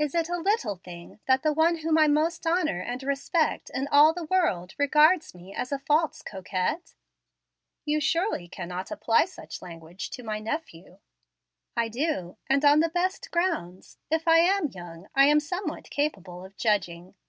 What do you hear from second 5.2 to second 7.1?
me as a false coquette?"